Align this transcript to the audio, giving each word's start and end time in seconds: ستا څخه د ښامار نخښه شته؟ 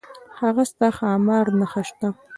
ستا 0.41 0.47
څخه 0.67 0.85
د 0.91 0.95
ښامار 0.97 1.45
نخښه 1.59 1.81
شته؟ 1.87 2.07